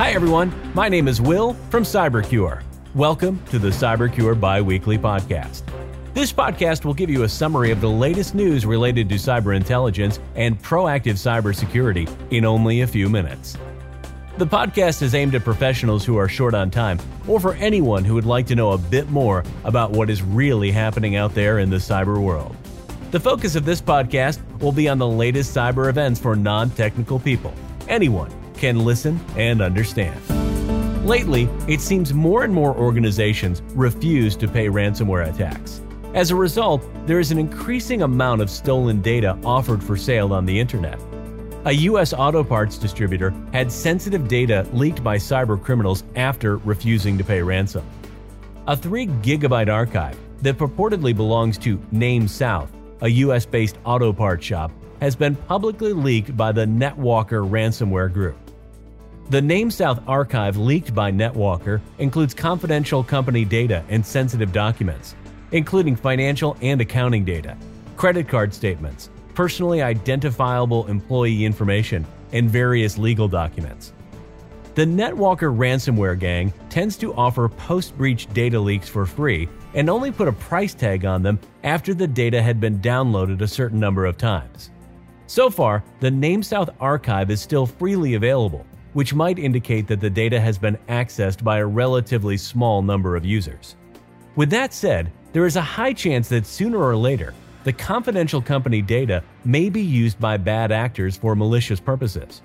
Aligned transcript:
Hi, 0.00 0.12
everyone. 0.12 0.50
My 0.72 0.88
name 0.88 1.08
is 1.08 1.20
Will 1.20 1.52
from 1.68 1.82
CyberCure. 1.82 2.62
Welcome 2.94 3.38
to 3.50 3.58
the 3.58 3.68
CyberCure 3.68 4.40
Bi 4.40 4.62
Weekly 4.62 4.96
Podcast. 4.96 5.60
This 6.14 6.32
podcast 6.32 6.86
will 6.86 6.94
give 6.94 7.10
you 7.10 7.24
a 7.24 7.28
summary 7.28 7.70
of 7.70 7.82
the 7.82 7.90
latest 7.90 8.34
news 8.34 8.64
related 8.64 9.10
to 9.10 9.16
cyber 9.16 9.54
intelligence 9.54 10.18
and 10.36 10.58
proactive 10.62 11.18
cybersecurity 11.18 12.08
in 12.32 12.46
only 12.46 12.80
a 12.80 12.86
few 12.86 13.10
minutes. 13.10 13.58
The 14.38 14.46
podcast 14.46 15.02
is 15.02 15.14
aimed 15.14 15.34
at 15.34 15.44
professionals 15.44 16.02
who 16.02 16.16
are 16.16 16.30
short 16.30 16.54
on 16.54 16.70
time, 16.70 16.98
or 17.28 17.38
for 17.38 17.52
anyone 17.56 18.02
who 18.02 18.14
would 18.14 18.24
like 18.24 18.46
to 18.46 18.54
know 18.54 18.70
a 18.70 18.78
bit 18.78 19.10
more 19.10 19.44
about 19.64 19.90
what 19.90 20.08
is 20.08 20.22
really 20.22 20.70
happening 20.70 21.16
out 21.16 21.34
there 21.34 21.58
in 21.58 21.68
the 21.68 21.76
cyber 21.76 22.18
world. 22.22 22.56
The 23.10 23.20
focus 23.20 23.54
of 23.54 23.66
this 23.66 23.82
podcast 23.82 24.40
will 24.60 24.72
be 24.72 24.88
on 24.88 24.96
the 24.96 25.06
latest 25.06 25.54
cyber 25.54 25.90
events 25.90 26.18
for 26.18 26.34
non 26.36 26.70
technical 26.70 27.18
people. 27.18 27.52
Anyone 27.86 28.39
can 28.60 28.84
listen 28.84 29.18
and 29.36 29.60
understand. 29.60 30.20
Lately, 31.06 31.48
it 31.66 31.80
seems 31.80 32.14
more 32.14 32.44
and 32.44 32.54
more 32.54 32.76
organizations 32.76 33.62
refuse 33.74 34.36
to 34.36 34.46
pay 34.46 34.68
ransomware 34.68 35.28
attacks. 35.28 35.80
As 36.14 36.30
a 36.30 36.36
result, 36.36 36.84
there 37.06 37.20
is 37.20 37.32
an 37.32 37.38
increasing 37.38 38.02
amount 38.02 38.42
of 38.42 38.50
stolen 38.50 39.00
data 39.00 39.38
offered 39.44 39.82
for 39.82 39.96
sale 39.96 40.32
on 40.32 40.44
the 40.44 40.60
internet. 40.60 41.00
A 41.64 41.72
U.S. 41.72 42.12
auto 42.12 42.44
parts 42.44 42.78
distributor 42.78 43.34
had 43.52 43.72
sensitive 43.72 44.28
data 44.28 44.66
leaked 44.72 45.02
by 45.02 45.16
cyber 45.16 45.62
criminals 45.62 46.04
after 46.16 46.58
refusing 46.58 47.16
to 47.18 47.24
pay 47.24 47.42
ransom. 47.42 47.84
A 48.66 48.76
3 48.76 49.06
gigabyte 49.06 49.72
archive 49.72 50.18
that 50.42 50.58
purportedly 50.58 51.14
belongs 51.14 51.58
to 51.58 51.78
NameSouth, 51.92 52.68
a 53.02 53.08
US 53.08 53.46
based 53.46 53.78
auto 53.84 54.12
parts 54.12 54.44
shop, 54.44 54.70
has 55.00 55.16
been 55.16 55.34
publicly 55.34 55.92
leaked 55.92 56.36
by 56.36 56.52
the 56.52 56.64
NetWalker 56.64 57.48
ransomware 57.48 58.12
group. 58.12 58.36
The 59.30 59.40
NameSouth 59.40 60.02
archive 60.08 60.56
leaked 60.56 60.92
by 60.92 61.12
NetWalker 61.12 61.80
includes 61.98 62.34
confidential 62.34 63.04
company 63.04 63.44
data 63.44 63.84
and 63.88 64.04
sensitive 64.04 64.52
documents, 64.52 65.14
including 65.52 65.94
financial 65.94 66.56
and 66.62 66.80
accounting 66.80 67.24
data, 67.24 67.56
credit 67.96 68.26
card 68.26 68.52
statements, 68.52 69.08
personally 69.34 69.82
identifiable 69.82 70.88
employee 70.88 71.44
information, 71.44 72.04
and 72.32 72.50
various 72.50 72.98
legal 72.98 73.28
documents. 73.28 73.92
The 74.74 74.84
NetWalker 74.84 75.56
ransomware 75.56 76.18
gang 76.18 76.52
tends 76.68 76.96
to 76.96 77.14
offer 77.14 77.48
post 77.48 77.96
breach 77.96 78.26
data 78.32 78.58
leaks 78.58 78.88
for 78.88 79.06
free 79.06 79.48
and 79.74 79.88
only 79.88 80.10
put 80.10 80.26
a 80.26 80.32
price 80.32 80.74
tag 80.74 81.04
on 81.04 81.22
them 81.22 81.38
after 81.62 81.94
the 81.94 82.08
data 82.08 82.42
had 82.42 82.58
been 82.58 82.80
downloaded 82.80 83.42
a 83.42 83.46
certain 83.46 83.78
number 83.78 84.06
of 84.06 84.18
times. 84.18 84.72
So 85.28 85.50
far, 85.50 85.84
the 86.00 86.10
NameSouth 86.10 86.74
archive 86.80 87.30
is 87.30 87.40
still 87.40 87.64
freely 87.64 88.14
available, 88.14 88.66
which 88.92 89.14
might 89.14 89.38
indicate 89.38 89.86
that 89.86 90.00
the 90.00 90.10
data 90.10 90.40
has 90.40 90.58
been 90.58 90.78
accessed 90.88 91.44
by 91.44 91.58
a 91.58 91.66
relatively 91.66 92.36
small 92.36 92.82
number 92.82 93.16
of 93.16 93.24
users. 93.24 93.76
With 94.36 94.50
that 94.50 94.72
said, 94.72 95.12
there 95.32 95.46
is 95.46 95.56
a 95.56 95.62
high 95.62 95.92
chance 95.92 96.28
that 96.28 96.46
sooner 96.46 96.78
or 96.78 96.96
later, 96.96 97.34
the 97.64 97.72
confidential 97.72 98.40
company 98.40 98.80
data 98.80 99.22
may 99.44 99.68
be 99.68 99.82
used 99.82 100.18
by 100.18 100.36
bad 100.36 100.72
actors 100.72 101.16
for 101.16 101.36
malicious 101.36 101.78
purposes. 101.78 102.42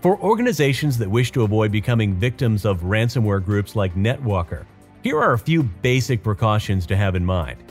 For 0.00 0.18
organizations 0.20 0.98
that 0.98 1.10
wish 1.10 1.32
to 1.32 1.44
avoid 1.44 1.72
becoming 1.72 2.14
victims 2.14 2.64
of 2.64 2.82
ransomware 2.82 3.44
groups 3.44 3.76
like 3.76 3.94
NetWalker, 3.94 4.64
here 5.02 5.18
are 5.18 5.34
a 5.34 5.38
few 5.38 5.62
basic 5.62 6.22
precautions 6.22 6.86
to 6.86 6.96
have 6.96 7.14
in 7.14 7.24
mind. 7.24 7.62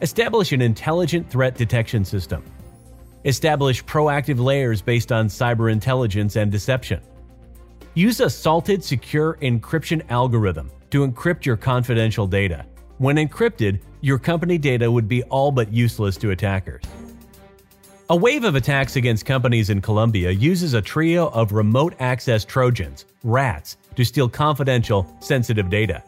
Establish 0.00 0.52
an 0.52 0.60
intelligent 0.60 1.30
threat 1.30 1.54
detection 1.54 2.04
system. 2.04 2.44
Establish 3.24 3.84
proactive 3.84 4.40
layers 4.40 4.82
based 4.82 5.12
on 5.12 5.28
cyber 5.28 5.70
intelligence 5.70 6.34
and 6.34 6.50
deception. 6.50 7.00
Use 7.94 8.20
a 8.20 8.30
salted 8.30 8.82
secure 8.82 9.36
encryption 9.42 10.02
algorithm 10.08 10.70
to 10.90 11.06
encrypt 11.06 11.44
your 11.44 11.58
confidential 11.58 12.26
data. 12.26 12.64
When 12.96 13.16
encrypted, 13.16 13.80
your 14.00 14.18
company 14.18 14.56
data 14.56 14.90
would 14.90 15.08
be 15.08 15.22
all 15.24 15.52
but 15.52 15.70
useless 15.70 16.16
to 16.18 16.30
attackers. 16.30 16.82
A 18.08 18.16
wave 18.16 18.44
of 18.44 18.54
attacks 18.54 18.96
against 18.96 19.26
companies 19.26 19.68
in 19.68 19.82
Colombia 19.82 20.30
uses 20.30 20.72
a 20.72 20.80
trio 20.80 21.28
of 21.28 21.52
remote 21.52 21.94
access 21.98 22.46
Trojans, 22.46 23.04
RATs, 23.24 23.76
to 23.96 24.06
steal 24.06 24.28
confidential, 24.28 25.06
sensitive 25.20 25.68
data. 25.68 26.02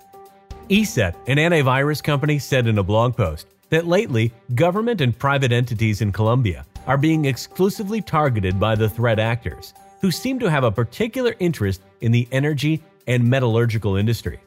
ESET, 0.70 1.14
an 1.26 1.36
antivirus 1.36 2.02
company, 2.02 2.38
said 2.38 2.66
in 2.66 2.78
a 2.78 2.82
blog 2.82 3.14
post 3.14 3.46
that 3.68 3.86
lately, 3.86 4.32
government 4.54 5.02
and 5.02 5.18
private 5.18 5.52
entities 5.52 6.00
in 6.00 6.12
Colombia 6.12 6.64
are 6.86 6.96
being 6.96 7.26
exclusively 7.26 8.00
targeted 8.00 8.58
by 8.58 8.74
the 8.74 8.88
threat 8.88 9.18
actors 9.18 9.74
who 10.04 10.10
seem 10.10 10.38
to 10.38 10.50
have 10.50 10.64
a 10.64 10.70
particular 10.70 11.34
interest 11.38 11.80
in 12.02 12.12
the 12.12 12.28
energy 12.30 12.82
and 13.06 13.26
metallurgical 13.26 13.96
industries. 13.96 14.38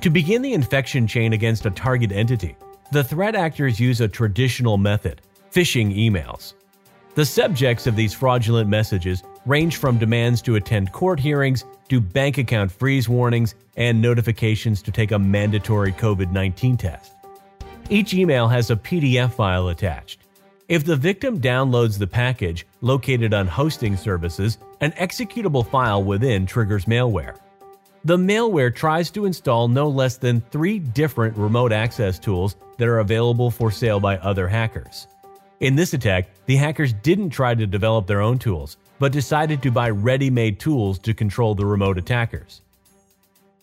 To 0.00 0.10
begin 0.10 0.42
the 0.42 0.54
infection 0.54 1.06
chain 1.06 1.34
against 1.34 1.66
a 1.66 1.70
target 1.70 2.10
entity, 2.10 2.56
the 2.90 3.04
threat 3.04 3.36
actors 3.36 3.78
use 3.78 4.00
a 4.00 4.08
traditional 4.08 4.76
method 4.76 5.22
phishing 5.52 5.96
emails. 5.96 6.54
The 7.14 7.24
subjects 7.24 7.86
of 7.86 7.94
these 7.94 8.12
fraudulent 8.12 8.68
messages 8.68 9.22
range 9.46 9.76
from 9.76 9.98
demands 9.98 10.42
to 10.42 10.56
attend 10.56 10.90
court 10.90 11.20
hearings 11.20 11.64
to 11.90 12.00
bank 12.00 12.38
account 12.38 12.72
freeze 12.72 13.08
warnings 13.08 13.54
and 13.76 14.02
notifications 14.02 14.82
to 14.82 14.90
take 14.90 15.12
a 15.12 15.18
mandatory 15.20 15.92
COVID 15.92 16.32
19 16.32 16.76
test. 16.76 17.12
Each 17.88 18.14
email 18.14 18.48
has 18.48 18.68
a 18.72 18.74
PDF 18.74 19.34
file 19.34 19.68
attached. 19.68 20.24
If 20.66 20.84
the 20.84 20.96
victim 20.96 21.40
downloads 21.40 21.98
the 21.98 22.06
package 22.06 22.66
located 22.80 23.34
on 23.34 23.46
hosting 23.46 23.98
services, 23.98 24.56
an 24.84 24.92
executable 24.92 25.66
file 25.66 26.04
within 26.04 26.44
triggers 26.44 26.84
malware. 26.84 27.38
The 28.04 28.18
malware 28.18 28.74
tries 28.74 29.10
to 29.12 29.24
install 29.24 29.66
no 29.66 29.88
less 29.88 30.18
than 30.18 30.42
three 30.50 30.78
different 30.78 31.38
remote 31.38 31.72
access 31.72 32.18
tools 32.18 32.56
that 32.76 32.86
are 32.86 32.98
available 32.98 33.50
for 33.50 33.70
sale 33.70 33.98
by 33.98 34.18
other 34.18 34.46
hackers. 34.46 35.06
In 35.60 35.74
this 35.74 35.94
attack, 35.94 36.28
the 36.44 36.56
hackers 36.56 36.92
didn't 36.92 37.30
try 37.30 37.54
to 37.54 37.66
develop 37.66 38.06
their 38.06 38.20
own 38.20 38.38
tools, 38.38 38.76
but 38.98 39.10
decided 39.10 39.62
to 39.62 39.70
buy 39.70 39.88
ready 39.88 40.28
made 40.28 40.60
tools 40.60 40.98
to 40.98 41.14
control 41.14 41.54
the 41.54 41.64
remote 41.64 41.96
attackers. 41.96 42.60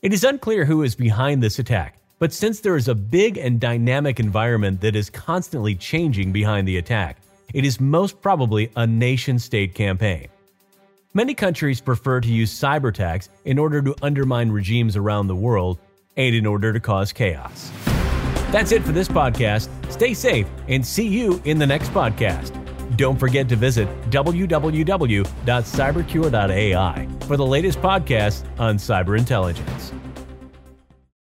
It 0.02 0.14
is 0.14 0.24
unclear 0.24 0.66
who 0.66 0.82
is 0.82 0.96
behind 0.96 1.44
this 1.44 1.59
attack, 1.59 2.00
but 2.18 2.34
since 2.34 2.62
there 2.62 2.78
is 2.78 2.88
a 2.88 2.96
big 2.96 3.38
and 3.38 3.59
dynamic 3.59 4.20
environment 4.20 4.82
that 4.82 4.96
is 4.96 5.12
constantly 5.12 5.76
changing 5.76 6.32
behind 6.32 6.68
the 6.68 6.78
attack, 6.78 7.18
it 7.53 7.64
is 7.64 7.80
most 7.80 8.24
probably 8.24 8.72
a 8.76 8.88
nation 8.88 9.38
state 9.38 9.76
campaign. 9.76 10.28
Many 11.14 11.34
countries 11.34 11.82
prefer 11.82 12.22
to 12.22 12.30
use 12.30 12.58
cyber 12.58 12.88
attacks 12.88 13.28
in 13.44 13.60
order 13.60 13.82
to 13.82 13.94
undermine 14.02 14.50
regimes 14.50 14.96
around 14.96 15.28
the 15.28 15.36
world 15.36 15.78
and 16.16 16.34
in 16.34 16.46
order 16.46 16.72
to 16.72 16.80
cause 16.80 17.12
chaos. 17.12 17.70
That's 18.52 18.72
it 18.72 18.82
for 18.84 18.94
this 18.94 19.10
podcast. 19.10 19.68
Stay 19.92 20.14
safe 20.14 20.48
and 20.70 20.86
see 20.86 21.08
you 21.08 21.42
in 21.44 21.60
the 21.60 21.68
next 21.68 21.90
podcast. 21.90 22.56
Don't 22.96 23.20
forget 23.20 23.50
to 23.50 23.58
visit 23.58 23.90
www.cybercure.ai 24.10 27.08
for 27.28 27.38
the 27.38 27.46
latest 27.46 27.82
podcasts 27.82 28.60
on 28.60 28.78
cyber 28.78 29.18
intelligence. 29.18 29.92